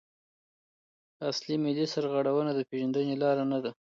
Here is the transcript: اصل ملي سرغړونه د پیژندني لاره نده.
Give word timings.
اصل 1.29 1.47
ملي 1.63 1.85
سرغړونه 1.93 2.51
د 2.55 2.59
پیژندني 2.69 3.15
لاره 3.23 3.43
نده. 3.51 3.71